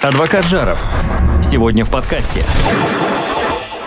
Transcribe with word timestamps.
Адвокат 0.00 0.46
Жаров. 0.46 0.80
Сегодня 1.42 1.84
в 1.84 1.90
подкасте. 1.90 2.44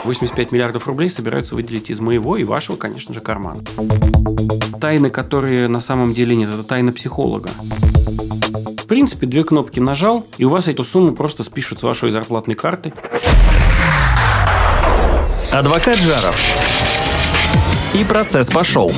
85 0.03 0.51
миллиардов 0.51 0.85
рублей 0.85 1.09
собираются 1.09 1.55
выделить 1.55 1.89
из 1.89 2.01
моего 2.01 2.35
и 2.35 2.43
вашего, 2.43 2.75
конечно 2.75 3.13
же, 3.13 3.21
кармана. 3.21 3.61
Тайны, 4.81 5.09
которые 5.09 5.69
на 5.69 5.79
самом 5.79 6.13
деле 6.13 6.35
нет, 6.35 6.49
это 6.49 6.63
тайна 6.63 6.91
психолога. 6.91 7.49
В 8.77 8.87
принципе, 8.87 9.25
две 9.25 9.45
кнопки 9.45 9.79
нажал, 9.79 10.25
и 10.37 10.43
у 10.43 10.49
вас 10.49 10.67
эту 10.67 10.83
сумму 10.83 11.13
просто 11.13 11.43
спишут 11.43 11.79
с 11.79 11.83
вашей 11.83 12.11
зарплатной 12.11 12.55
карты. 12.55 12.91
Адвокат 15.53 15.97
Жаров. 15.97 16.37
И 17.93 18.03
процесс 18.03 18.49
пошел. 18.49 18.91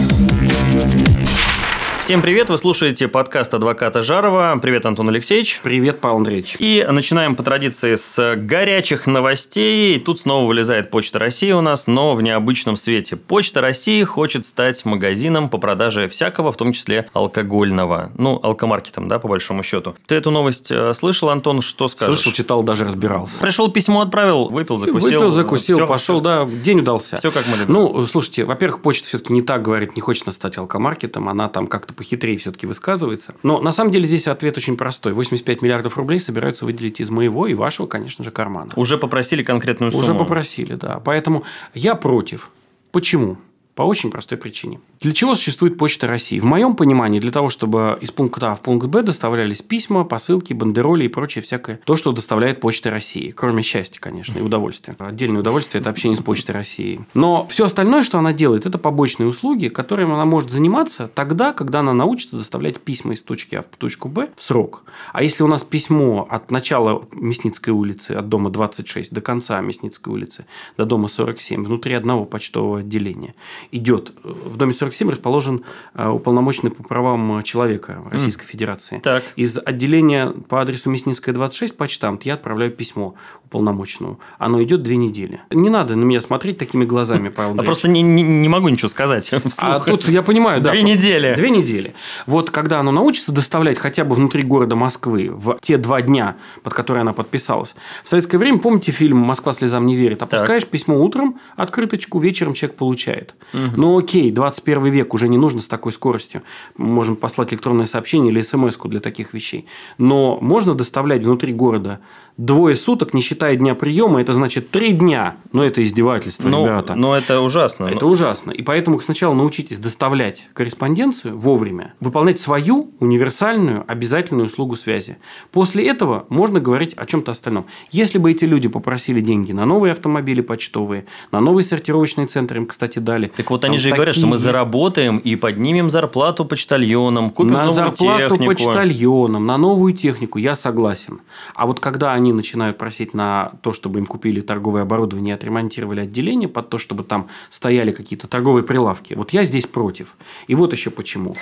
Всем 2.03 2.21
привет, 2.21 2.49
вы 2.49 2.57
слушаете 2.57 3.07
подкаст 3.07 3.53
адвоката 3.53 4.03
Жарова. 4.03 4.59
Привет, 4.61 4.85
Антон 4.85 5.07
Алексеевич. 5.07 5.61
Привет, 5.63 6.01
Павел 6.01 6.17
Андреевич. 6.17 6.57
И 6.59 6.85
начинаем 6.91 7.33
по 7.33 7.43
традиции 7.43 7.95
с 7.95 8.35
горячих 8.35 9.07
новостей. 9.07 9.95
И 9.95 9.99
тут 10.01 10.19
снова 10.19 10.45
вылезает 10.45 10.91
Почта 10.91 11.17
России 11.17 11.53
у 11.53 11.61
нас, 11.61 11.87
но 11.87 12.13
в 12.13 12.21
необычном 12.21 12.75
свете. 12.75 13.15
Почта 13.15 13.61
России 13.61 14.03
хочет 14.03 14.45
стать 14.45 14.83
магазином 14.83 15.47
по 15.47 15.59
продаже 15.59 16.09
всякого, 16.09 16.51
в 16.51 16.57
том 16.57 16.73
числе 16.73 17.07
алкогольного. 17.13 18.11
Ну, 18.17 18.37
алкомаркетом, 18.43 19.07
да, 19.07 19.17
по 19.17 19.29
большому 19.29 19.63
счету. 19.63 19.95
Ты 20.05 20.15
эту 20.15 20.29
новость 20.29 20.71
э, 20.71 20.93
слышал, 20.93 21.29
Антон, 21.29 21.61
что 21.61 21.87
скажешь? 21.87 22.15
Слышал, 22.15 22.33
читал, 22.33 22.63
даже 22.63 22.83
разбирался. 22.83 23.39
Пришел 23.39 23.71
письмо, 23.71 24.01
отправил, 24.01 24.49
выпил, 24.49 24.77
закусил. 24.77 25.21
Выпил, 25.21 25.31
закусил, 25.31 25.77
Всё, 25.77 25.87
пошел, 25.87 26.19
да, 26.19 26.43
день 26.43 26.81
удался. 26.81 27.15
Все 27.15 27.31
как 27.31 27.47
мы 27.47 27.55
любим. 27.55 27.73
Ну, 27.73 28.05
слушайте, 28.07 28.43
во-первых, 28.43 28.81
почта 28.81 29.07
все-таки 29.07 29.31
не 29.31 29.41
так 29.41 29.61
говорит, 29.61 29.95
не 29.95 30.01
хочет 30.01 30.29
стать 30.33 30.57
алкомаркетом, 30.57 31.29
она 31.29 31.47
там 31.47 31.67
как-то 31.67 31.92
похитрее 31.93 32.37
все-таки 32.37 32.67
высказывается. 32.67 33.35
Но 33.43 33.61
на 33.61 33.71
самом 33.71 33.91
деле 33.91 34.05
здесь 34.05 34.27
ответ 34.27 34.57
очень 34.57 34.77
простой. 34.77 35.13
85 35.13 35.61
миллиардов 35.61 35.97
рублей 35.97 36.19
собираются 36.19 36.65
выделить 36.65 36.99
из 36.99 37.09
моего 37.09 37.47
и 37.47 37.53
вашего, 37.53 37.87
конечно 37.87 38.23
же, 38.23 38.31
кармана. 38.31 38.71
Уже 38.75 38.97
попросили 38.97 39.43
конкретную 39.43 39.91
сумму. 39.91 40.03
Уже 40.03 40.13
попросили, 40.15 40.75
да. 40.75 41.01
Поэтому 41.03 41.43
я 41.73 41.95
против. 41.95 42.49
Почему? 42.91 43.37
По 43.75 43.81
очень 43.81 44.11
простой 44.11 44.37
причине. 44.37 44.79
Для 44.99 45.13
чего 45.13 45.33
существует 45.33 45.79
Почта 45.79 46.05
России? 46.05 46.39
В 46.39 46.45
моем 46.45 46.75
понимании, 46.75 47.19
для 47.19 47.31
того, 47.31 47.49
чтобы 47.49 47.97
из 48.01 48.11
пункта 48.11 48.51
А 48.51 48.55
в 48.55 48.61
пункт 48.61 48.85
Б 48.85 49.01
доставлялись 49.01 49.63
письма, 49.63 50.03
посылки, 50.03 50.53
бандероли 50.53 51.05
и 51.05 51.07
прочее 51.07 51.41
всякое. 51.41 51.79
То, 51.83 51.95
что 51.95 52.11
доставляет 52.11 52.59
Почта 52.59 52.91
России. 52.91 53.31
Кроме 53.31 53.63
счастья, 53.63 53.99
конечно, 53.99 54.37
и 54.37 54.41
удовольствия. 54.41 54.95
Отдельное 54.99 55.41
удовольствие– 55.41 55.81
это 55.81 55.89
общение 55.89 56.15
с 56.15 56.21
Почтой 56.21 56.53
России. 56.53 57.01
Но 57.15 57.47
все 57.49 57.65
остальное, 57.65 58.03
что 58.03 58.19
она 58.19 58.31
делает, 58.31 58.67
это 58.67 58.77
побочные 58.77 59.27
услуги, 59.27 59.69
которыми 59.69 60.13
она 60.13 60.25
может 60.25 60.51
заниматься 60.51 61.07
тогда, 61.07 61.51
когда 61.51 61.79
она 61.79 61.93
научится 61.93 62.37
доставлять 62.37 62.79
письма 62.79 63.13
из 63.13 63.23
точки 63.23 63.55
А 63.55 63.63
в 63.63 63.75
точку 63.77 64.07
Б 64.07 64.29
в 64.35 64.43
срок. 64.43 64.83
А 65.13 65.23
если 65.23 65.41
у 65.41 65.47
нас 65.47 65.63
письмо 65.63 66.27
от 66.29 66.51
начала 66.51 67.07
Мясницкой 67.11 67.73
улицы, 67.73 68.11
от 68.11 68.29
дома 68.29 68.51
26 68.51 69.11
до 69.11 69.21
конца 69.21 69.59
Мясницкой 69.61 70.13
улицы, 70.13 70.45
до 70.77 70.85
дома 70.85 71.07
47, 71.07 71.63
внутри 71.63 71.95
одного 71.95 72.25
почтового 72.25 72.79
отделения, 72.79 73.33
идет. 73.71 74.13
В 74.23 74.57
доме 74.57 74.73
47 74.73 75.09
расположен 75.11 75.63
э, 75.95 76.07
уполномоченный 76.07 76.71
по 76.71 76.83
правам 76.83 77.41
человека 77.43 78.01
Российской 78.11 78.45
Федерации. 78.45 78.99
Так. 79.03 79.23
Из 79.35 79.57
отделения 79.63 80.27
по 80.49 80.61
адресу 80.61 80.89
Мясницкая, 80.89 81.33
26, 81.35 81.75
почтамт, 81.77 82.23
я 82.23 82.33
отправляю 82.35 82.71
письмо 82.71 83.15
уполномоченному. 83.45 84.19
Оно 84.39 84.61
идет 84.63 84.83
две 84.83 84.95
недели. 84.95 85.41
Не 85.51 85.69
надо 85.69 85.95
на 85.95 86.03
меня 86.03 86.21
смотреть 86.21 86.57
такими 86.57 86.85
глазами, 86.85 87.29
Павел 87.35 87.49
А 87.49 87.51
Андреевич. 87.51 87.65
просто 87.67 87.87
не, 87.87 88.01
не, 88.01 88.23
не 88.23 88.49
могу 88.49 88.69
ничего 88.69 88.89
сказать. 88.89 89.31
А 89.33 89.39
вслух. 89.49 89.85
тут 89.85 90.07
я 90.07 90.23
понимаю, 90.23 90.61
да. 90.61 90.71
Две 90.71 90.81
недели. 90.83 91.35
Две 91.35 91.49
недели. 91.49 91.93
Вот 92.25 92.49
когда 92.51 92.79
оно 92.79 92.91
научится 92.91 93.31
доставлять 93.31 93.77
хотя 93.77 94.03
бы 94.03 94.15
внутри 94.15 94.43
города 94.43 94.75
Москвы 94.75 95.29
в 95.31 95.57
те 95.61 95.77
два 95.77 96.01
дня, 96.01 96.35
под 96.63 96.73
которые 96.73 97.01
она 97.01 97.13
подписалась. 97.13 97.75
В 98.03 98.09
советское 98.09 98.37
время, 98.37 98.59
помните 98.59 98.91
фильм 98.91 99.17
«Москва 99.17 99.53
слезам 99.53 99.85
не 99.85 99.95
верит»? 99.95 100.21
Опускаешь 100.23 100.65
письмо 100.65 101.01
утром, 101.03 101.39
открыточку, 101.55 102.19
вечером 102.19 102.53
человек 102.53 102.77
получает. 102.77 103.35
Ну 103.53 103.97
окей, 103.97 104.31
21 104.31 104.85
век, 104.87 105.13
уже 105.13 105.27
не 105.27 105.37
нужно 105.37 105.61
с 105.61 105.67
такой 105.67 105.91
скоростью. 105.91 106.41
Можем 106.77 107.15
послать 107.15 107.53
электронное 107.53 107.85
сообщение 107.85 108.31
или 108.31 108.41
смс 108.41 108.77
для 108.85 108.99
таких 108.99 109.33
вещей. 109.33 109.65
Но 109.97 110.37
можно 110.41 110.75
доставлять 110.75 111.23
внутри 111.23 111.53
города 111.53 111.99
двое 112.37 112.75
суток, 112.75 113.13
не 113.13 113.21
считая 113.21 113.55
дня 113.55 113.75
приема, 113.75 114.21
это 114.21 114.33
значит 114.33 114.71
три 114.71 114.91
дня. 114.91 115.37
Но 115.51 115.63
это 115.63 115.83
издевательство, 115.83 116.49
Ну, 116.49 116.65
ребята. 116.65 116.95
ну, 116.95 117.13
это 117.13 117.41
ужасно. 117.41 117.85
Это 117.85 118.05
ужасно. 118.05 118.51
И 118.51 118.61
поэтому 118.63 118.99
сначала 118.99 119.33
научитесь 119.33 119.77
доставлять 119.77 120.49
корреспонденцию 120.53 121.37
вовремя, 121.37 121.93
выполнять 121.99 122.39
свою 122.39 122.91
универсальную 122.99 123.83
обязательную 123.87 124.47
услугу 124.47 124.75
связи. 124.75 125.17
После 125.51 125.87
этого 125.87 126.25
можно 126.29 126.59
говорить 126.59 126.93
о 126.95 127.05
чем-то 127.05 127.31
остальном. 127.31 127.65
Если 127.91 128.17
бы 128.17 128.31
эти 128.31 128.45
люди 128.45 128.67
попросили 128.67 129.21
деньги 129.21 129.51
на 129.51 129.65
новые 129.65 129.91
автомобили 129.91 130.41
почтовые, 130.41 131.05
на 131.31 131.39
новый 131.39 131.63
сортировочный 131.63 132.25
центр 132.25 132.57
им, 132.57 132.65
кстати, 132.65 132.99
дали. 132.99 133.31
Так 133.43 133.51
вот 133.51 133.65
они 133.65 133.75
Там 133.75 133.81
же 133.81 133.89
и 133.89 133.91
говорят, 133.91 134.15
что 134.15 134.25
мы 134.25 134.37
такие- 134.37 134.43
заработаем 134.45 135.17
и 135.17 135.35
поднимем 135.35 135.91
зарплату 135.91 136.45
почтальонам, 136.45 137.29
купим 137.29 137.51
на 137.51 137.65
новую 137.65 137.73
зарплату 137.75 138.29
технику. 138.37 138.45
почтальонам, 138.51 139.45
на 139.45 139.57
новую 139.57 139.93
технику, 139.93 140.37
я 140.39 140.55
согласен. 140.55 141.19
А 141.53 141.65
вот 141.67 141.81
когда 141.81 142.13
они 142.13 142.31
начинают 142.31 142.77
просить 142.77 143.13
на 143.13 143.51
то, 143.61 143.73
чтобы 143.73 143.99
им 143.99 144.05
купили 144.05 144.39
торговое 144.39 144.83
оборудование 144.83 145.33
и 145.33 145.35
отремонтировали 145.35 145.99
отделение 145.99 146.47
под 146.47 146.69
то, 146.69 146.77
чтобы 146.77 147.03
там 147.03 147.27
стояли 147.49 147.91
какие-то 147.91 148.27
торговые 148.27 148.63
прилавки, 148.63 149.13
вот 149.13 149.31
я 149.33 149.43
здесь 149.43 149.65
против. 149.67 150.15
И 150.47 150.55
вот 150.55 150.71
еще 150.71 150.89
почему. 150.89 151.33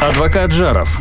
Адвокат 0.00 0.50
Жаров. 0.50 0.98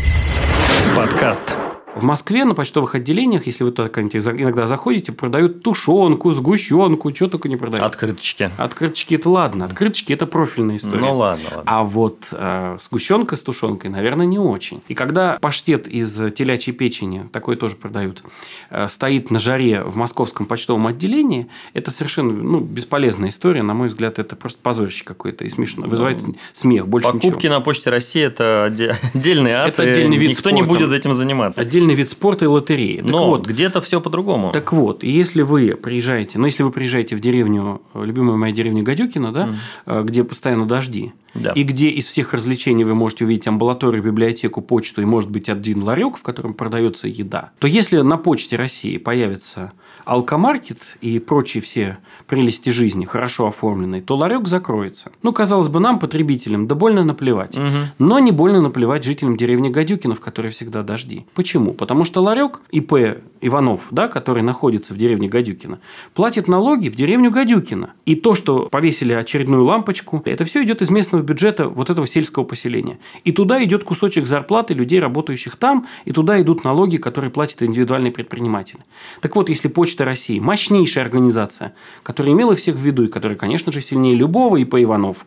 Подкаст. 0.96 1.56
В 1.96 2.04
Москве 2.04 2.44
на 2.44 2.54
почтовых 2.54 2.96
отделениях, 2.96 3.48
если 3.48 3.64
вы 3.64 3.72
туда 3.72 3.90
иногда 3.90 4.66
заходите, 4.68 5.14
продают 5.14 5.64
тушенку, 5.64 6.34
сгущенку, 6.34 7.16
что 7.16 7.30
только 7.30 7.48
не 7.48 7.56
продают. 7.56 7.86
Открыточки. 7.86 8.52
Открыточки 8.58 9.16
это 9.16 9.30
ладно, 9.30 9.66
открыточки 9.66 10.12
это 10.12 10.28
профильная 10.28 10.76
история. 10.76 11.00
Ну 11.00 11.18
ладно, 11.18 11.46
ладно. 11.56 11.64
А 11.66 11.84
вот 11.84 12.26
э, 12.32 12.78
сгущенка 12.82 13.38
с 13.38 13.42
тушенкой, 13.42 13.90
наверное, 13.90 14.26
не 14.26 14.40
очень. 14.40 14.82
И 14.90 14.94
когда 14.94 15.38
паштет 15.40 15.88
из 15.88 16.14
телячьей 16.34 16.76
печени, 16.76 17.30
такой 17.32 17.56
тоже 17.56 17.78
продают, 17.78 18.24
э, 18.70 18.90
стоит 18.90 19.32
на 19.32 19.40
жаре 19.40 19.82
в 19.82 19.96
московском 19.96 20.46
почтовом 20.48 20.88
отделении, 20.88 21.48
это 21.74 21.92
совершенно 21.92 22.34
ну, 22.34 22.60
бесполезная 22.60 23.30
история. 23.30 23.64
На 23.64 23.74
мой 23.74 23.88
взгляд, 23.88 24.20
это 24.20 24.36
просто 24.36 24.60
позорище 24.62 25.06
какое-то 25.06 25.46
и 25.46 25.50
смешно. 25.50 25.88
Вызывает 25.88 26.22
смех, 26.52 26.88
больше 26.90 27.08
Покупки 27.08 27.38
ничего. 27.46 27.54
на 27.54 27.62
почте 27.62 27.90
России 27.90 28.22
это 28.24 28.66
отде- 28.70 28.96
отдельный 29.14 29.54
ад. 29.54 29.70
Это 29.70 29.84
отдельный 29.84 30.18
вид 30.18 30.32
Никто 30.32 30.50
не 30.50 30.64
спорта. 30.64 30.86
будет 30.86 30.92
этим 30.92 31.14
заниматься. 31.14 31.62
Отдельный 31.62 31.85
вид 31.94 32.10
спорта 32.10 32.46
и 32.46 32.48
лотереи. 32.48 32.98
Так 32.98 33.06
Но 33.06 33.28
вот, 33.28 33.46
где-то 33.46 33.82
все 33.82 34.02
по-другому. 34.02 34.52
Так 34.52 34.74
вот, 34.74 35.04
и 35.04 35.10
если 35.10 35.42
вы 35.42 35.76
приезжаете, 35.76 36.40
ну, 36.40 36.46
если 36.46 36.64
вы 36.64 36.72
приезжаете 36.72 37.16
в 37.16 37.20
деревню, 37.20 37.82
любимая 37.94 38.38
моя 38.38 38.54
деревня 38.54 38.82
Гадюкина, 38.84 39.32
да, 39.32 39.56
э, 39.86 40.04
где 40.04 40.24
постоянно 40.24 40.66
дожди, 40.66 41.14
Да. 41.34 41.52
и 41.52 41.64
где 41.64 41.90
из 41.90 42.06
всех 42.08 42.34
развлечений 42.34 42.84
вы 42.84 42.96
можете 42.96 43.26
увидеть 43.26 43.48
амбулаторию, 43.48 44.04
библиотеку, 44.04 44.62
почту 44.62 45.02
и, 45.02 45.06
может 45.06 45.30
быть, 45.30 45.50
один 45.50 45.84
ларек, 45.84 46.18
в 46.18 46.24
котором 46.24 46.54
продается 46.54 47.08
еда, 47.08 47.52
то 47.60 47.68
если 47.68 48.00
на 48.02 48.18
почте 48.18 48.56
России 48.56 48.98
появится 48.98 49.74
алкомаркет 50.06 50.98
и 51.02 51.20
прочие 51.20 51.62
все 51.62 51.98
прелести 52.28 52.70
жизни 52.70 53.06
хорошо 53.06 53.48
оформленные, 53.48 54.02
то 54.02 54.16
ларек 54.16 54.48
закроется. 54.48 55.12
Ну, 55.24 55.34
казалось 55.34 55.68
бы, 55.68 55.80
нам, 55.80 56.00
потребителям, 56.00 56.68
да 56.68 56.76
больно 56.76 57.04
наплевать. 57.04 57.58
Но 57.98 58.20
не 58.20 58.32
больно 58.32 58.62
наплевать 58.62 59.04
жителям 59.04 59.38
деревни 59.38 59.70
Гадюкина, 59.70 60.16
в 60.16 60.20
которой 60.20 60.50
всегда 60.50 60.84
дожди. 60.84 61.26
Почему? 61.34 61.74
Потому 61.74 62.06
что 62.06 62.22
ларек 62.22 62.62
ИП 62.72 63.22
Иванов, 63.42 63.88
да, 63.92 64.08
который 64.08 64.42
находится 64.42 64.94
в 64.94 64.98
деревне 64.98 65.28
Гадюкина, 65.28 65.80
платит 66.14 66.48
налоги 66.48 66.90
в 66.90 66.96
деревню 66.96 67.32
Гадюкина. 67.32 67.94
И 68.06 68.16
то, 68.16 68.36
что 68.36 68.70
повесили 68.70 69.14
очередную 69.14 69.64
лампочку, 69.64 70.22
это 70.26 70.46
все 70.46 70.64
идет 70.64 70.82
из 70.82 70.90
местного 70.90 71.22
бюджета 71.22 71.68
вот 71.70 71.90
этого 71.90 72.08
сельского 72.08 72.44
поселения. 72.44 73.00
И 73.24 73.32
туда 73.32 73.64
идет 73.64 73.84
кусочек 73.84 74.28
зарплаты 74.28 74.74
людей, 74.74 75.00
работающих 75.00 75.56
там, 75.56 75.88
и 76.06 76.12
туда 76.12 76.42
идут 76.42 76.64
налоги, 76.64 76.98
которые 76.98 77.32
платят 77.32 77.64
индивидуальные 77.64 78.12
предприниматели. 78.12 78.82
Так 79.22 79.36
вот, 79.36 79.50
если 79.50 79.68
Почта 79.68 79.95
России, 80.04 80.40
мощнейшая 80.40 81.06
организация, 81.06 81.74
которая 82.04 82.34
имела 82.34 82.56
всех 82.56 82.76
в 82.76 82.82
виду, 82.82 83.04
и 83.04 83.08
которая, 83.08 83.38
конечно 83.38 83.72
же, 83.72 83.80
сильнее 83.80 84.16
любого 84.16 84.58
ИП 84.58 84.76
Иванов, 84.76 85.26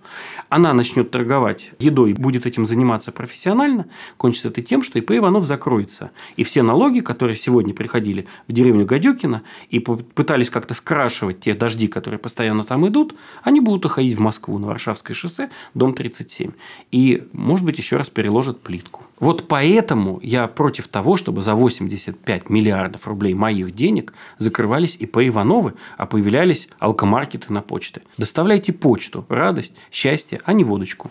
она 0.48 0.74
начнет 0.74 1.10
торговать 1.10 1.70
едой, 1.78 2.12
будет 2.12 2.44
этим 2.44 2.66
заниматься 2.66 3.12
профессионально, 3.12 3.86
кончится 4.18 4.48
это 4.48 4.60
тем, 4.60 4.82
что 4.82 4.98
ИП 4.98 5.12
Иванов 5.12 5.46
закроется. 5.46 6.10
И 6.36 6.44
все 6.44 6.62
налоги, 6.62 7.00
которые 7.00 7.36
сегодня 7.36 7.72
приходили 7.72 8.26
в 8.46 8.52
деревню 8.52 8.84
Гадюкина 8.84 9.42
и 9.70 9.78
пытались 9.78 10.50
как-то 10.50 10.74
скрашивать 10.74 11.40
те 11.40 11.54
дожди, 11.54 11.88
которые 11.88 12.18
постоянно 12.18 12.64
там 12.64 12.86
идут, 12.88 13.14
они 13.42 13.60
будут 13.60 13.86
уходить 13.86 14.16
в 14.16 14.20
Москву 14.20 14.58
на 14.58 14.66
Варшавское 14.66 15.14
шоссе, 15.14 15.50
дом 15.74 15.94
37. 15.94 16.52
И, 16.92 17.26
может 17.32 17.64
быть, 17.64 17.78
еще 17.78 17.96
раз 17.96 18.10
переложат 18.10 18.60
плитку. 18.60 19.07
Вот 19.20 19.48
поэтому 19.48 20.20
я 20.22 20.46
против 20.46 20.88
того, 20.88 21.16
чтобы 21.16 21.42
за 21.42 21.54
85 21.54 22.50
миллиардов 22.50 23.06
рублей 23.06 23.34
моих 23.34 23.74
денег 23.74 24.12
закрывались 24.38 24.96
ИП 24.96 25.18
Ивановы, 25.18 25.74
а 25.96 26.06
появлялись 26.06 26.68
алкомаркеты 26.78 27.52
на 27.52 27.62
почте. 27.62 28.02
Доставляйте 28.16 28.72
почту, 28.72 29.26
радость, 29.28 29.74
счастье, 29.90 30.40
а 30.44 30.52
не 30.52 30.64
водочку. 30.64 31.08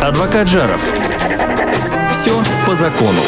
Адвокат 0.00 0.48
Жаров. 0.48 0.80
Все 2.10 2.42
по 2.66 2.74
закону. 2.74 3.20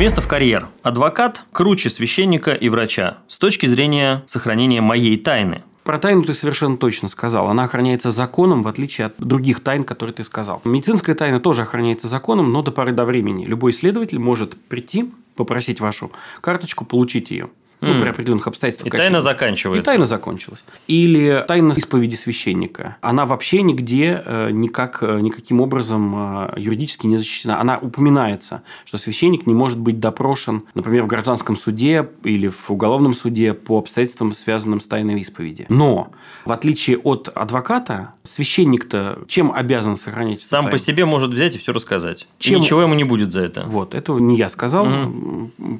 места 0.00 0.22
в 0.22 0.28
карьер. 0.28 0.68
Адвокат 0.82 1.42
круче 1.52 1.90
священника 1.90 2.52
и 2.52 2.70
врача 2.70 3.18
с 3.28 3.38
точки 3.38 3.66
зрения 3.66 4.24
сохранения 4.26 4.80
моей 4.80 5.18
тайны. 5.18 5.62
Про 5.90 5.98
тайну 5.98 6.22
ты 6.22 6.34
совершенно 6.34 6.76
точно 6.76 7.08
сказал. 7.08 7.48
Она 7.48 7.64
охраняется 7.64 8.12
законом, 8.12 8.62
в 8.62 8.68
отличие 8.68 9.08
от 9.08 9.14
других 9.18 9.58
тайн, 9.58 9.82
которые 9.82 10.14
ты 10.14 10.22
сказал. 10.22 10.62
Медицинская 10.64 11.16
тайна 11.16 11.40
тоже 11.40 11.62
охраняется 11.62 12.06
законом, 12.06 12.52
но 12.52 12.62
до 12.62 12.70
поры 12.70 12.92
до 12.92 13.04
времени. 13.04 13.44
Любой 13.44 13.72
исследователь 13.72 14.20
может 14.20 14.56
прийти, 14.56 15.10
попросить 15.34 15.80
вашу 15.80 16.12
карточку, 16.42 16.84
получить 16.84 17.32
ее. 17.32 17.50
Ну, 17.80 17.98
при 17.98 18.08
определенных 18.08 18.46
обстоятельствах. 18.46 18.92
И 18.92 18.96
тайна 18.96 19.20
заканчивается. 19.20 19.82
И 19.82 19.84
тайна 19.84 20.06
закончилась. 20.06 20.64
Или 20.86 21.44
тайна 21.46 21.72
исповеди 21.72 22.14
священника. 22.14 22.96
Она 23.00 23.26
вообще 23.26 23.62
нигде 23.62 24.22
э, 24.24 24.50
никак, 24.50 25.02
э, 25.02 25.20
никаким 25.20 25.60
образом 25.60 26.48
э, 26.48 26.60
юридически 26.60 27.06
не 27.06 27.16
защищена. 27.16 27.60
Она 27.60 27.78
упоминается, 27.78 28.62
что 28.84 28.98
священник 28.98 29.46
не 29.46 29.54
может 29.54 29.78
быть 29.78 29.98
допрошен, 29.98 30.64
например, 30.74 31.04
в 31.04 31.06
гражданском 31.06 31.56
суде 31.56 32.08
или 32.24 32.48
в 32.48 32.70
уголовном 32.70 33.14
суде 33.14 33.54
по 33.54 33.78
обстоятельствам, 33.78 34.32
связанным 34.32 34.80
с 34.80 34.86
тайной 34.86 35.20
исповеди. 35.20 35.66
Но, 35.68 36.10
в 36.44 36.52
отличие 36.52 36.98
от 36.98 37.28
адвоката, 37.34 38.14
священник-то 38.22 39.20
чем 39.26 39.52
обязан 39.52 39.96
сохранять 39.96 40.42
Сам 40.42 40.64
тайну? 40.64 40.70
по 40.72 40.78
себе 40.78 41.04
может 41.04 41.30
взять 41.30 41.56
и 41.56 41.58
все 41.58 41.72
рассказать. 41.72 42.28
Чем... 42.38 42.54
Чем- 42.54 42.60
ничего 42.60 42.82
ему 42.82 42.94
не 42.94 43.04
будет 43.04 43.32
за 43.32 43.40
это. 43.40 43.64
Вот, 43.66 43.94
этого 43.94 44.18
не 44.18 44.36
я 44.36 44.48
сказал, 44.48 44.86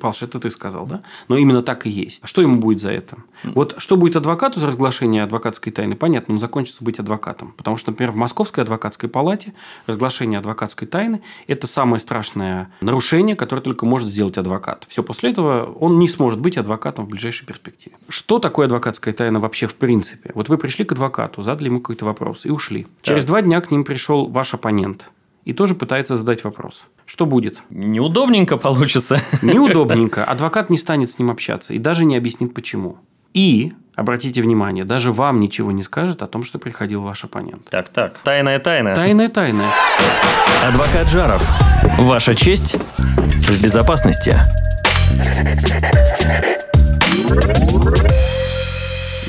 Палш, 0.01 0.23
это 0.23 0.41
ты 0.41 0.51
сказал, 0.51 0.87
да? 0.87 1.03
Но 1.29 1.37
именно 1.37 1.63
так 1.63 1.87
и 1.87 1.90
есть. 1.91 2.23
А 2.23 2.27
что 2.27 2.43
ему 2.43 2.57
будет 2.57 2.81
за 2.81 2.93
это? 2.93 3.19
Вот 3.45 3.75
что 3.79 3.97
будет 3.97 4.17
адвокату 4.17 4.61
за 4.61 4.67
разглашение 4.67 5.23
адвокатской 5.23 5.73
тайны, 5.73 5.97
понятно, 5.97 6.35
он 6.35 6.39
закончится 6.39 6.85
быть 6.85 6.99
адвокатом. 6.99 7.55
Потому 7.57 7.77
что, 7.77 7.91
например, 7.91 8.13
в 8.13 8.17
Московской 8.17 8.65
адвокатской 8.65 9.09
палате 9.09 9.55
разглашение 9.87 10.39
адвокатской 10.39 10.87
тайны– 10.87 11.23
это 11.47 11.67
самое 11.67 12.01
страшное 12.01 12.71
нарушение, 12.81 13.37
которое 13.37 13.63
только 13.63 13.87
может 13.87 14.09
сделать 14.09 14.39
адвокат. 14.39 14.87
Все 14.89 15.03
после 15.03 15.31
этого 15.31 15.73
он 15.73 15.99
не 15.99 16.09
сможет 16.09 16.41
быть 16.41 16.59
адвокатом 16.59 17.07
в 17.07 17.09
ближайшей 17.09 17.47
перспективе. 17.47 17.97
Что 18.09 18.39
такое 18.39 18.67
адвокатская 18.67 19.15
тайна 19.15 19.41
вообще 19.41 19.67
в 19.67 19.75
принципе? 19.75 20.31
Вот 20.35 20.49
вы 20.49 20.59
пришли 20.59 20.85
к 20.85 20.93
адвокату, 20.93 21.43
задали 21.43 21.69
ему 21.69 21.81
какой-то 21.81 22.05
вопрос 22.05 22.47
и 22.47 22.51
ушли. 22.51 22.87
Через 23.03 23.25
два 23.25 23.43
дня 23.43 23.61
к 23.61 23.71
ним 23.71 23.85
пришел 23.85 24.27
ваш 24.27 24.55
оппонент 24.55 25.11
и 25.45 25.53
тоже 25.53 25.75
пытается 25.75 26.17
задать 26.17 26.45
вопрос. 26.45 26.85
Что 27.07 27.27
будет? 27.27 27.59
Неудобненько 27.71 28.57
получится. 28.57 29.21
Неудобненько. 29.43 30.25
Адвокат 30.25 30.71
не 30.71 30.79
станет 30.79 31.11
с 31.11 31.19
ним 31.19 31.31
общаться 31.31 31.75
и 31.75 31.79
даже 31.79 32.05
не 32.05 32.17
объяснит, 32.17 32.55
почему. 32.55 32.99
И, 33.33 33.73
обратите 33.95 34.43
внимание, 34.43 34.85
даже 34.85 35.13
вам 35.13 35.41
ничего 35.41 35.73
не 35.73 35.83
скажет 35.83 36.23
о 36.23 36.27
том, 36.27 36.43
что 36.43 36.59
приходил 36.59 37.03
ваш 37.03 37.25
оппонент. 37.25 37.69
Так, 37.71 37.89
так. 37.89 38.19
Тайная 38.25 38.59
тайна. 38.59 38.95
Тайная 38.95 39.29
тайная. 39.29 39.71
Адвокат 40.65 41.09
Жаров. 41.09 41.49
Ваша 41.99 42.35
честь 42.35 42.77
в 42.99 43.63
безопасности. 43.63 44.37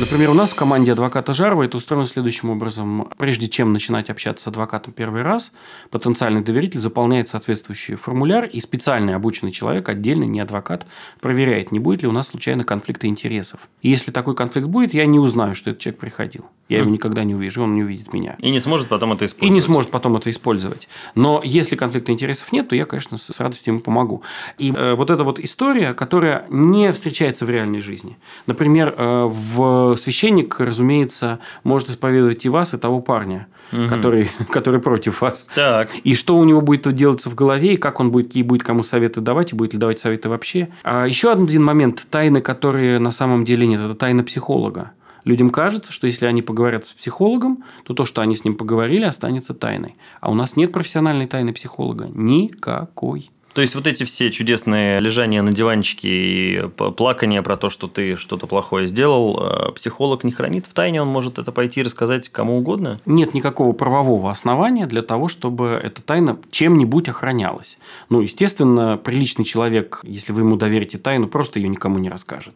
Например, 0.02 0.32
у 0.32 0.34
нас 0.34 0.50
в 0.50 0.56
команде 0.56 0.94
адвоката 0.94 1.32
Жарова 1.32 1.62
это 1.62 1.78
устроено 1.78 2.08
следующим 2.08 2.50
образом. 2.50 3.08
Прежде 3.20 3.48
чем 3.48 3.72
начинать 3.72 4.10
общаться 4.10 4.46
с 4.46 4.48
адвокатом 4.48 4.94
первый 4.94 5.22
раз, 5.22 5.52
потенциальный 5.92 6.42
доверитель 6.42 6.80
заполняет 6.80 7.30
соответствующий 7.30 7.94
формуляр, 7.98 8.46
и 8.46 8.60
специальный 8.62 9.14
обученный 9.14 9.52
человек, 9.52 9.88
отдельно 9.90 10.24
не 10.24 10.40
адвокат, 10.40 10.88
проверяет, 11.20 11.72
не 11.72 11.78
будет 11.78 12.02
ли 12.02 12.08
у 12.08 12.12
нас 12.12 12.30
случайно 12.30 12.64
конфликта 12.64 13.06
интересов. 13.06 13.70
И 13.84 13.90
если 13.90 14.10
такой 14.10 14.36
конфликт 14.36 14.68
будет, 14.68 14.96
я 14.96 15.06
не 15.06 15.20
узнаю, 15.20 15.54
что 15.54 15.70
этот 15.70 15.84
человек 15.84 16.00
приходил. 16.00 16.46
Я 16.68 16.80
его 16.80 16.90
никогда 16.90 17.24
не 17.26 17.36
увижу, 17.36 17.62
он 17.64 17.76
не 17.76 17.84
увидит 17.84 18.14
меня. 18.14 18.38
И 18.40 18.50
не 18.50 18.62
сможет 18.62 18.88
потом 18.88 19.12
это 19.12 19.26
И 19.26 19.28
использовать. 19.28 19.54
не 19.54 19.62
сможет 19.62 19.92
потом 19.92 20.16
это 20.16 20.30
использовать. 20.30 20.88
Но 21.14 21.42
если 21.44 21.76
конфликта 21.76 22.14
интересов 22.14 22.52
нет, 22.54 22.70
то 22.70 22.76
я, 22.76 22.86
конечно, 22.86 23.18
с 23.18 23.32
с 23.32 23.40
радостью 23.40 23.74
ему 23.74 23.82
помогу. 23.82 24.24
И 24.58 24.72
э, 24.74 24.96
вот 24.96 25.12
эта 25.12 25.24
вот 25.26 25.38
история, 25.40 25.94
которая 25.94 26.46
не 26.50 26.92
встречается 26.92 27.46
в 27.46 27.50
реальной 27.50 27.82
жизни. 27.82 28.18
Например, 28.48 28.96
э, 28.98 29.26
в 29.26 29.91
священник, 29.96 30.60
разумеется, 30.60 31.40
может 31.64 31.90
исповедовать 31.90 32.46
и 32.46 32.50
вас, 32.50 32.74
и 32.74 32.78
того 32.78 33.02
парня, 33.02 33.48
который, 33.72 34.30
который 34.50 34.80
против 34.80 35.22
вас. 35.22 35.48
Так. 35.56 35.90
И 36.04 36.16
что 36.16 36.38
у 36.38 36.44
него 36.44 36.62
будет 36.62 36.94
делаться 36.94 37.30
в 37.30 37.36
голове, 37.36 37.74
и 37.74 37.78
как 37.78 38.00
он 38.00 38.12
будет, 38.12 38.28
какие 38.28 38.44
будет 38.44 38.64
кому 38.64 38.84
советы 38.84 39.22
давать, 39.22 39.54
и 39.54 39.56
будет 39.56 39.74
ли 39.74 39.80
давать 39.80 40.00
советы 40.00 40.30
вообще. 40.30 40.70
А 40.84 41.06
еще 41.06 41.32
один 41.32 41.64
момент 41.64 42.06
тайны, 42.10 42.42
которые 42.42 43.00
на 43.00 43.12
самом 43.12 43.46
деле 43.46 43.68
нет, 43.68 43.80
это 43.80 43.96
тайна 43.96 44.24
психолога. 44.24 44.92
Людям 45.24 45.50
кажется, 45.52 45.92
что 45.92 46.08
если 46.08 46.26
они 46.26 46.42
поговорят 46.42 46.86
с 46.86 46.90
психологом, 46.90 47.64
то 47.84 47.94
то, 47.94 48.06
что 48.06 48.22
они 48.22 48.36
с 48.36 48.44
ним 48.44 48.56
поговорили, 48.56 49.06
останется 49.06 49.54
тайной. 49.54 49.96
А 50.20 50.32
у 50.32 50.34
нас 50.34 50.56
нет 50.56 50.72
профессиональной 50.72 51.28
тайны 51.28 51.54
психолога. 51.54 52.10
Никакой. 52.14 53.30
То 53.54 53.62
есть 53.62 53.76
вот 53.76 53.86
эти 53.86 54.04
все 54.06 54.32
чудесные 54.32 55.00
лежания 55.00 55.42
на 55.42 55.52
диванчике 55.52 56.10
и 56.10 56.68
плакание 56.70 57.42
про 57.42 57.58
то, 57.58 57.70
что 57.70 57.88
ты 57.88 58.16
что-то 58.16 58.48
плохое 58.48 58.88
сделал, 58.88 59.40
э, 59.42 59.72
психолог 59.74 60.24
не 60.24 60.32
хранит 60.32 60.66
в 60.66 60.74
тайне, 60.74 61.02
он 61.02 61.10
может 61.10 61.38
это 61.38 61.52
пойти 61.52 61.82
и 61.82 61.84
рассказать 61.84 62.30
кому 62.30 62.58
угодно. 62.58 63.00
Нет 63.06 63.34
никакого 63.34 63.74
правового 63.74 64.32
основания 64.32 64.88
для 64.88 65.02
того, 65.02 65.28
чтобы 65.28 65.80
эта 65.84 66.02
тайна 66.02 66.38
чем-нибудь 66.50 67.10
охранялась. 67.10 67.78
Ну, 68.10 68.22
естественно, 68.22 68.98
приличный 68.98 69.44
человек, 69.44 70.00
если 70.04 70.32
вы 70.32 70.42
ему 70.42 70.56
доверите 70.56 70.98
тайну, 70.98 71.28
просто 71.28 71.60
ее 71.60 71.68
никому 71.68 72.00
не 72.00 72.10
расскажет. 72.10 72.54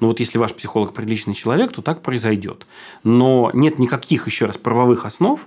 Ну, 0.00 0.08
вот 0.08 0.20
если 0.20 0.38
ваш 0.38 0.54
психолог 0.54 0.92
приличный 0.92 1.34
человек, 1.34 1.72
то 1.72 1.80
так 1.80 2.02
произойдет. 2.02 2.66
Но 3.02 3.50
нет 3.54 3.78
никаких, 3.78 4.26
еще 4.26 4.46
раз, 4.46 4.58
правовых 4.58 5.06
основ, 5.06 5.40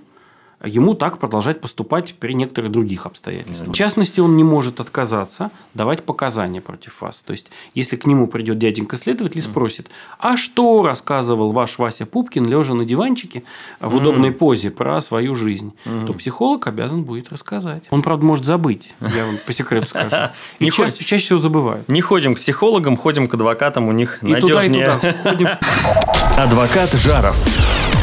ему 0.64 0.94
так 0.94 1.18
продолжать 1.18 1.60
поступать 1.60 2.14
при 2.14 2.32
некоторых 2.32 2.72
других 2.72 3.06
обстоятельствах. 3.06 3.72
В 3.72 3.76
частности, 3.76 4.20
он 4.20 4.36
не 4.36 4.44
может 4.44 4.80
отказаться 4.80 5.50
давать 5.74 6.02
показания 6.02 6.60
против 6.60 7.00
вас. 7.00 7.22
То 7.24 7.32
есть, 7.32 7.46
если 7.74 7.96
к 7.96 8.06
нему 8.06 8.26
придет 8.26 8.58
дяденька-следователь 8.58 9.38
и 9.38 9.42
спросит, 9.42 9.88
а 10.18 10.36
что 10.36 10.82
рассказывал 10.82 11.52
ваш 11.52 11.78
Вася 11.78 12.06
Пупкин, 12.06 12.46
лежа 12.46 12.74
на 12.74 12.84
диванчике 12.84 13.44
в 13.80 13.94
удобной 13.94 14.32
позе 14.32 14.70
про 14.70 15.00
свою 15.00 15.34
жизнь, 15.34 15.72
то 16.06 16.12
психолог 16.14 16.66
обязан 16.66 17.04
будет 17.04 17.32
рассказать. 17.32 17.84
Он, 17.90 18.02
правда, 18.02 18.24
может 18.24 18.44
забыть, 18.44 18.94
я 19.00 19.26
вам 19.26 19.38
по 19.44 19.52
секрету 19.52 19.86
скажу. 19.88 20.16
И 20.58 20.70
чаще, 20.70 21.04
чаще 21.04 21.24
всего 21.24 21.38
забывают. 21.38 21.88
Не 21.88 22.00
ходим 22.00 22.34
к 22.34 22.40
психологам, 22.40 22.96
ходим 22.96 23.28
к 23.28 23.34
адвокатам, 23.34 23.88
у 23.88 23.92
них 23.92 24.18
И 24.22 24.34
туда, 24.34 24.64
и 24.64 24.68
надежнее. 24.68 25.12
туда. 25.22 25.60
Адвокат 26.36 26.90
Жаров. 26.92 27.36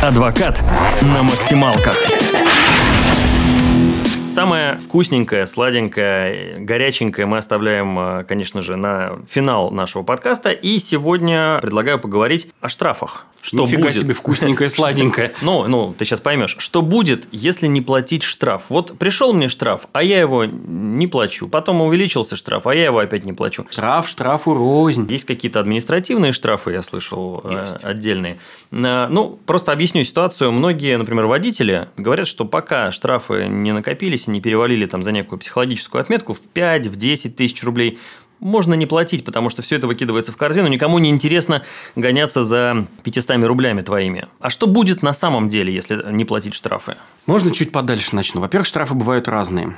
Адвокат 0.01 0.61
на 1.01 1.23
максималках. 1.23 1.97
Самое 4.35 4.79
вкусненькое, 4.81 5.47
сладенькое, 5.47 6.59
горяченькое 6.59 7.25
мы 7.25 7.37
оставляем, 7.37 7.97
э, 7.97 8.23
конечно 8.25 8.59
же, 8.59 8.75
на 8.75 9.19
финал 9.29 9.71
нашего 9.71 10.03
подкаста. 10.03 10.51
И 10.51 10.77
сегодня 10.79 11.57
предлагаю 11.61 11.99
поговорить 11.99 12.49
о 12.59 12.67
штрафах. 12.67 13.27
Что 13.41 13.61
Нифига 13.61 13.83
будет? 13.83 13.95
себе 13.95 14.13
вкусненькое, 14.13 14.69
сладенькое. 14.71 15.31
Ну, 15.41 15.67
ну, 15.69 15.95
ты 15.97 16.03
сейчас 16.03 16.19
поймешь, 16.19 16.57
что 16.59 16.81
будет, 16.81 17.29
если 17.31 17.67
не 17.67 17.79
платить 17.79 18.23
штраф. 18.23 18.63
Вот 18.67 18.97
пришел 18.97 19.31
мне 19.31 19.47
штраф, 19.47 19.87
а 19.93 20.03
я 20.03 20.19
его 20.19 20.43
не 20.43 21.07
плачу. 21.07 21.47
Потом 21.47 21.79
увеличился 21.81 22.35
штраф, 22.35 22.67
а 22.67 22.75
я 22.75 22.85
его 22.85 22.99
опять 22.99 23.25
не 23.25 23.31
плачу. 23.31 23.65
Штраф 23.69 24.09
штрафу 24.09 24.53
рознь. 24.53 25.05
Есть 25.09 25.23
какие-то 25.25 25.61
административные 25.61 26.33
штрафы, 26.33 26.71
я 26.71 26.81
слышал, 26.81 27.39
э, 27.45 27.61
Есть. 27.61 27.83
отдельные. 27.83 28.37
Э, 28.71 29.07
Ну, 29.09 29.39
просто 29.45 29.71
объясню 29.71 30.03
ситуацию. 30.03 30.51
Многие, 30.51 30.97
например, 30.97 31.27
водители 31.27 31.87
говорят, 31.95 32.27
что 32.27 32.43
пока 32.43 32.91
штрафы 32.91 33.47
не 33.47 33.71
накопились 33.71 34.24
и 34.27 34.31
не 34.31 34.41
перевалили 34.41 34.85
там 34.85 35.03
за 35.03 35.11
некую 35.11 35.39
психологическую 35.39 36.01
отметку 36.01 36.33
в 36.33 36.41
5, 36.41 36.87
в 36.87 36.95
10 36.95 37.35
тысяч 37.35 37.63
рублей, 37.63 37.99
можно 38.39 38.73
не 38.73 38.85
платить, 38.85 39.23
потому 39.23 39.49
что 39.49 39.61
все 39.61 39.77
это 39.77 39.87
выкидывается 39.87 40.31
в 40.31 40.37
корзину, 40.37 40.67
никому 40.67 40.99
не 40.99 41.09
интересно 41.09 41.63
гоняться 41.95 42.43
за 42.43 42.87
500 43.03 43.43
рублями 43.43 43.81
твоими. 43.81 44.27
А 44.39 44.49
что 44.49 44.67
будет 44.67 45.01
на 45.01 45.13
самом 45.13 45.49
деле, 45.49 45.73
если 45.73 46.11
не 46.11 46.25
платить 46.25 46.53
штрафы? 46.53 46.95
Можно 47.25 47.51
чуть 47.51 47.71
подальше 47.71 48.15
начну. 48.15 48.41
Во-первых, 48.41 48.67
штрафы 48.67 48.93
бывают 48.93 49.27
разные. 49.27 49.77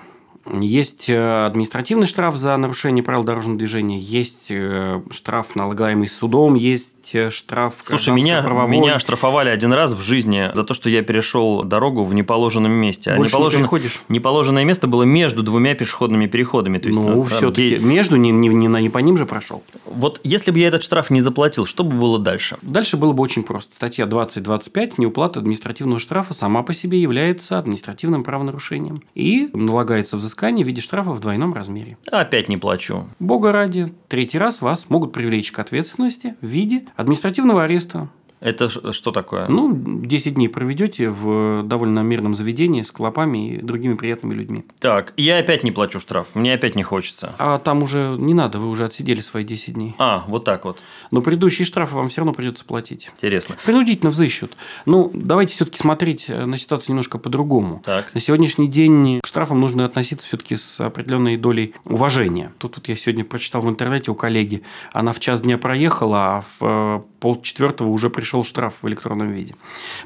Есть 0.54 1.10
э, 1.10 1.46
административный 1.46 2.08
штраф 2.08 2.36
за 2.38 2.56
нарушение 2.58 3.04
правил 3.04 3.24
дорожного 3.24 3.58
движения, 3.58 4.00
есть 4.00 4.48
э, 4.50 5.02
штраф, 5.12 5.56
налагаемый 5.56 6.08
судом, 6.08 6.56
есть 6.56 7.12
э, 7.14 7.30
штраф 7.30 7.76
Слушай, 7.86 8.14
меня, 8.14 8.42
меня 8.68 9.00
штрафовали 9.00 9.50
один 9.50 9.74
раз 9.74 9.92
в 9.92 10.02
жизни 10.02 10.50
за 10.54 10.64
то, 10.64 10.74
что 10.74 10.90
я 10.90 11.02
перешел 11.02 11.64
дорогу 11.64 12.04
в 12.06 12.14
неположенном 12.14 12.72
месте. 12.72 13.12
А 13.12 13.18
Больше 13.18 13.36
не 13.36 13.40
неположено- 13.42 13.60
переходишь? 13.60 14.02
неположенное 14.10 14.64
место 14.64 14.88
было 14.88 15.04
между 15.04 15.44
двумя 15.44 15.76
пешеходными 15.76 16.28
переходами. 16.28 16.78
То 16.78 16.88
есть, 16.88 17.00
Ну, 17.00 17.24
там, 17.24 17.24
все-таки 17.26 17.76
где- 17.76 17.86
между 17.86 18.16
не, 18.16 18.32
не, 18.32 18.48
не, 18.48 18.68
не 18.68 18.90
по 18.90 19.00
ним 19.00 19.18
же 19.18 19.26
прошел. 19.26 19.64
Вот 19.86 20.22
если 20.24 20.52
бы 20.52 20.60
я 20.60 20.70
этот 20.70 20.84
штраф 20.84 21.10
не 21.10 21.20
заплатил, 21.22 21.66
что 21.66 21.84
бы 21.84 21.92
было 21.98 22.20
дальше? 22.20 22.58
Дальше 22.62 22.96
было 22.98 23.12
бы 23.12 23.22
очень 23.24 23.44
просто. 23.44 23.76
Статья 23.76 24.06
20.25 24.06 24.94
неуплата 24.98 25.40
административного 25.40 26.00
штрафа 26.00 26.34
сама 26.34 26.64
по 26.64 26.74
себе 26.74 27.02
является 27.02 27.60
административным 27.60 28.24
правонарушением. 28.24 29.02
И 29.14 29.50
налагается 29.54 30.16
взыскание 30.18 30.37
в 30.64 30.68
виде 30.68 30.82
штрафа 30.82 31.12
в 31.12 31.20
двойном 31.20 31.54
размере. 31.54 31.98
Опять 32.12 32.48
не 32.48 32.58
плачу. 32.58 33.08
Бога 33.20 33.52
ради, 33.52 33.94
третий 34.08 34.38
раз 34.38 34.62
вас 34.62 34.90
могут 34.90 35.12
привлечь 35.12 35.52
к 35.52 35.60
ответственности 35.60 36.36
в 36.42 36.48
виде 36.48 36.86
административного 36.96 37.64
ареста. 37.64 38.10
Это 38.40 38.70
что 38.70 39.12
такое? 39.12 39.48
Ну, 39.48 39.74
10 39.74 40.36
дней 40.36 40.48
проведете 40.48 41.10
в 41.10 41.64
довольно 41.64 42.00
мирном 42.02 42.36
заведении 42.36 42.82
с 42.82 42.92
клопами 42.92 43.56
и 43.56 43.62
другими 43.62 43.96
приятными 43.96 44.34
людьми. 44.34 44.66
Так, 44.80 45.14
я 45.18 45.40
опять 45.40 45.64
не 45.64 45.72
плачу 45.72 46.00
штраф, 46.00 46.28
мне 46.34 46.54
опять 46.54 46.76
не 46.76 46.84
хочется. 46.84 47.34
А 47.40 47.58
там 47.58 47.84
уже 47.84 48.16
не 48.18 48.34
надо, 48.34 48.60
вы 48.60 48.70
уже 48.70 48.86
отсидели 48.86 49.22
свои 49.22 49.44
10 49.44 49.74
дней. 49.74 49.96
А, 49.98 50.24
вот 50.28 50.44
так 50.44 50.66
вот. 50.66 50.84
Но 51.12 51.22
предыдущие 51.22 51.66
штрафы 51.66 51.96
вам 51.96 52.10
все 52.10 52.22
равно 52.22 52.34
придется 52.34 52.64
платить. 52.64 53.10
Интересно. 53.16 53.56
Принудительно 53.66 54.12
взыщут. 54.12 54.56
Ну, 54.86 55.10
давайте 55.14 55.56
все-таки 55.56 55.80
смотреть 55.80 56.30
на 56.30 56.58
ситуацию 56.58 56.92
немножко 56.94 57.18
по-другому. 57.18 57.82
Так. 57.84 58.14
На 58.14 58.20
сегодняшний 58.20 58.68
день 58.68 59.20
к 59.22 59.28
штрафам 59.28 59.60
нужно 59.60 59.86
относиться 59.86 60.28
все-таки 60.28 60.56
с 60.56 60.80
определенной 60.80 61.38
долей 61.38 61.74
уважения. 61.86 62.52
Тут 62.60 62.78
вот 62.78 62.88
я 62.88 62.96
сегодня 62.96 63.26
прочитал 63.26 63.62
в 63.62 63.70
интернете 63.70 64.12
у 64.12 64.16
коллеги, 64.16 64.64
она 64.94 65.12
в 65.12 65.20
час 65.20 65.42
дня 65.42 65.58
проехала, 65.58 66.18
а 66.18 66.44
в 66.60 67.06
полчетвертого 67.20 67.90
уже 67.90 68.10
пришел 68.28 68.44
штраф 68.44 68.74
в 68.82 68.88
электронном 68.90 69.32
виде. 69.32 69.56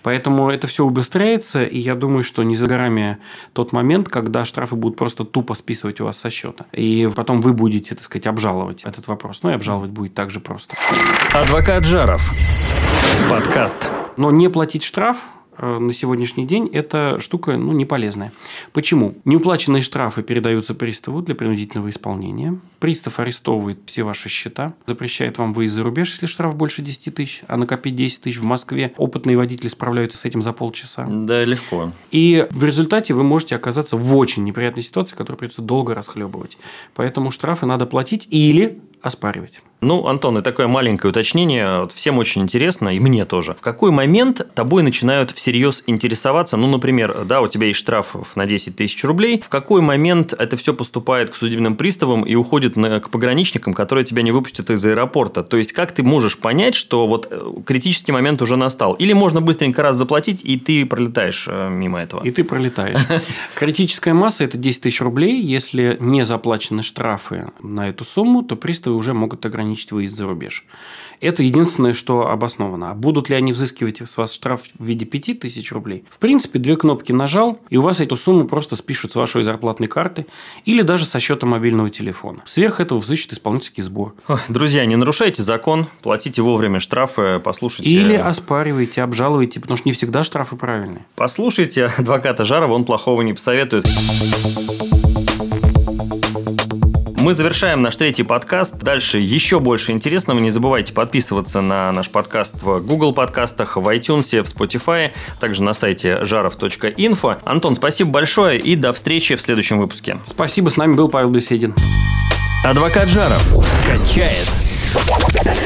Поэтому 0.03 0.51
это 0.51 0.67
все 0.67 0.85
убыстряется, 0.85 1.63
и 1.63 1.79
я 1.79 1.95
думаю, 1.95 2.23
что 2.23 2.43
не 2.43 2.55
за 2.55 2.67
горами 2.67 3.17
тот 3.53 3.73
момент, 3.73 4.09
когда 4.09 4.45
штрафы 4.45 4.75
будут 4.75 4.95
просто 4.95 5.25
тупо 5.25 5.55
списывать 5.55 5.99
у 6.01 6.05
вас 6.05 6.19
со 6.19 6.29
счета. 6.29 6.65
И 6.71 7.09
потом 7.15 7.41
вы 7.41 7.53
будете, 7.53 7.95
так 7.95 8.03
сказать, 8.03 8.27
обжаловать 8.27 8.83
этот 8.83 9.07
вопрос. 9.07 9.39
Ну 9.41 9.49
и 9.49 9.53
обжаловать 9.53 9.89
будет 9.89 10.13
так 10.13 10.29
же 10.29 10.39
просто. 10.39 10.75
Адвокат 11.33 11.83
Жаров. 11.83 12.31
Подкаст. 13.27 13.89
Но 14.17 14.29
не 14.29 14.49
платить 14.49 14.83
штраф 14.83 15.17
на 15.61 15.93
сегодняшний 15.93 16.45
день 16.45 16.69
эта 16.71 17.19
штука 17.19 17.57
ну, 17.57 17.71
не 17.71 17.85
полезная. 17.85 18.31
Почему? 18.73 19.15
Неуплаченные 19.25 19.81
штрафы 19.81 20.23
передаются 20.23 20.73
приставу 20.73 21.21
для 21.21 21.35
принудительного 21.35 21.89
исполнения. 21.89 22.59
Пристав 22.79 23.19
арестовывает 23.19 23.79
все 23.85 24.03
ваши 24.03 24.29
счета, 24.29 24.73
запрещает 24.87 25.37
вам 25.37 25.53
выезд 25.53 25.75
за 25.75 25.83
рубеж, 25.83 26.11
если 26.11 26.25
штраф 26.25 26.55
больше 26.55 26.81
10 26.81 27.13
тысяч, 27.15 27.43
а 27.47 27.57
накопить 27.57 27.95
10 27.95 28.21
тысяч 28.21 28.37
в 28.37 28.43
Москве 28.43 28.93
опытные 28.97 29.37
водители 29.37 29.67
справляются 29.67 30.17
с 30.17 30.25
этим 30.25 30.41
за 30.41 30.51
полчаса. 30.53 31.05
Да, 31.05 31.43
легко. 31.43 31.91
И 32.11 32.47
в 32.49 32.63
результате 32.63 33.13
вы 33.13 33.23
можете 33.23 33.55
оказаться 33.55 33.97
в 33.97 34.15
очень 34.15 34.43
неприятной 34.43 34.83
ситуации, 34.83 35.15
которую 35.15 35.37
придется 35.37 35.61
долго 35.61 35.93
расхлебывать. 35.93 36.57
Поэтому 36.95 37.31
штрафы 37.31 37.65
надо 37.65 37.85
платить 37.85 38.27
или 38.31 38.79
оспаривать. 39.01 39.61
Ну, 39.81 40.05
Антон, 40.05 40.37
и 40.37 40.41
такое 40.43 40.67
маленькое 40.67 41.09
уточнение. 41.09 41.79
Вот 41.79 41.91
всем 41.91 42.19
очень 42.19 42.43
интересно, 42.43 42.89
и 42.89 42.99
мне 42.99 43.25
тоже. 43.25 43.55
В 43.55 43.61
какой 43.61 43.89
момент 43.89 44.53
тобой 44.53 44.83
начинают 44.83 45.31
всерьез 45.31 45.81
интересоваться? 45.87 46.55
Ну, 46.55 46.67
например, 46.67 47.23
да, 47.25 47.41
у 47.41 47.47
тебя 47.47 47.65
есть 47.65 47.79
штраф 47.79 48.15
на 48.35 48.45
10 48.45 48.75
тысяч 48.75 49.03
рублей. 49.03 49.41
В 49.43 49.49
какой 49.49 49.81
момент 49.81 50.33
это 50.37 50.55
все 50.55 50.75
поступает 50.75 51.31
к 51.31 51.35
судебным 51.35 51.75
приставам 51.75 52.21
и 52.21 52.35
уходит 52.35 52.75
на, 52.75 52.99
к 52.99 53.09
пограничникам, 53.09 53.73
которые 53.73 54.05
тебя 54.05 54.21
не 54.21 54.31
выпустят 54.31 54.69
из 54.69 54.85
аэропорта? 54.85 55.41
То 55.41 55.57
есть, 55.57 55.73
как 55.73 55.93
ты 55.93 56.03
можешь 56.03 56.37
понять, 56.37 56.75
что 56.75 57.07
вот 57.07 57.27
э, 57.31 57.43
критический 57.65 58.11
момент 58.11 58.43
уже 58.43 58.57
настал? 58.57 58.93
Или 58.93 59.13
можно 59.13 59.41
быстренько 59.41 59.81
раз 59.81 59.95
заплатить, 59.95 60.45
и 60.45 60.59
ты 60.59 60.85
пролетаешь 60.85 61.47
э, 61.49 61.69
мимо 61.69 61.99
этого? 62.03 62.23
И 62.23 62.29
ты 62.29 62.43
пролетаешь. 62.43 62.99
Критическая 63.55 64.13
масса– 64.13 64.43
это 64.45 64.59
10 64.59 64.81
тысяч 64.83 65.01
рублей. 65.01 65.41
Если 65.41 65.97
не 65.99 66.23
заплачены 66.23 66.83
штрафы 66.83 67.47
на 67.63 67.89
эту 67.89 68.03
сумму, 68.03 68.43
то 68.43 68.55
приставы 68.55 68.90
уже 68.93 69.13
могут 69.13 69.45
ограничить 69.45 69.91
выезд 69.91 70.15
за 70.15 70.27
рубеж. 70.27 70.65
Это 71.21 71.43
единственное, 71.43 71.93
что 71.93 72.29
обосновано. 72.29 72.91
А 72.91 72.95
будут 72.95 73.29
ли 73.29 73.35
они 73.35 73.53
взыскивать 73.53 74.01
с 74.01 74.17
вас 74.17 74.33
штраф 74.33 74.61
в 74.77 74.83
виде 74.83 75.05
5000 75.05 75.71
рублей? 75.71 76.03
В 76.09 76.17
принципе, 76.17 76.57
две 76.57 76.75
кнопки 76.75 77.11
нажал, 77.11 77.59
и 77.69 77.77
у 77.77 77.83
вас 77.83 78.01
эту 78.01 78.15
сумму 78.15 78.45
просто 78.45 78.75
спишут 78.75 79.11
с 79.11 79.15
вашей 79.15 79.43
зарплатной 79.43 79.87
карты 79.87 80.25
или 80.65 80.81
даже 80.81 81.05
со 81.05 81.19
счета 81.19 81.45
мобильного 81.45 81.91
телефона. 81.91 82.41
Сверх 82.47 82.79
этого 82.79 82.97
взыщут 82.97 83.33
исполнительский 83.33 83.83
сбор. 83.83 84.15
Друзья, 84.49 84.83
не 84.85 84.95
нарушайте 84.95 85.43
закон, 85.43 85.87
платите 86.01 86.41
вовремя 86.41 86.79
штрафы, 86.79 87.39
послушайте... 87.39 87.89
Или 87.89 88.15
оспаривайте, 88.15 89.03
обжалуйте, 89.03 89.59
потому 89.59 89.77
что 89.77 89.87
не 89.87 89.93
всегда 89.93 90.23
штрафы 90.23 90.55
правильные. 90.55 91.05
Послушайте 91.15 91.85
адвоката 91.85 92.45
Жарова, 92.45 92.73
он 92.73 92.83
плохого 92.83 93.21
не 93.21 93.33
посоветует. 93.33 93.85
Мы 97.21 97.35
завершаем 97.35 97.83
наш 97.83 97.97
третий 97.97 98.23
подкаст. 98.23 98.79
Дальше 98.79 99.19
еще 99.19 99.59
больше 99.59 99.91
интересного. 99.91 100.39
Не 100.39 100.49
забывайте 100.49 100.91
подписываться 100.91 101.61
на 101.61 101.91
наш 101.91 102.09
подкаст 102.09 102.55
в 102.63 102.79
Google 102.79 103.13
подкастах, 103.13 103.77
в 103.77 103.87
iTunes, 103.87 104.41
в 104.41 104.47
Spotify, 104.47 105.11
также 105.39 105.61
на 105.61 105.75
сайте 105.75 106.25
жаров.инфо. 106.25 107.37
Антон, 107.43 107.75
спасибо 107.75 108.09
большое 108.09 108.59
и 108.59 108.75
до 108.75 108.91
встречи 108.91 109.35
в 109.35 109.41
следующем 109.41 109.77
выпуске. 109.77 110.17
Спасибо, 110.25 110.69
с 110.71 110.77
нами 110.77 110.95
был 110.95 111.09
Павел 111.09 111.29
Беседин. 111.29 111.75
Адвокат 112.65 113.07
Жаров 113.07 113.47
качает 113.85 114.49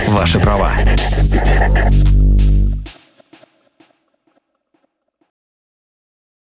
ваши 0.09 0.41
права. 0.41 0.73